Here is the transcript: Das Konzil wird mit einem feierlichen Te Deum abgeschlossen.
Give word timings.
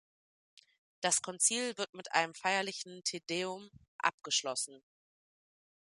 Das 1.01 1.21
Konzil 1.21 1.77
wird 1.77 1.93
mit 1.93 2.11
einem 2.11 2.33
feierlichen 2.33 3.03
Te 3.03 3.21
Deum 3.27 3.69
abgeschlossen. 3.99 4.81